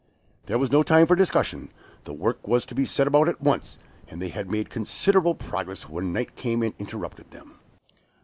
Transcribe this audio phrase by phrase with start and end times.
[0.47, 1.69] There was no time for discussion,
[2.05, 3.77] the work was to be set about at once,
[4.07, 7.59] and they had made considerable progress when night came and interrupted them.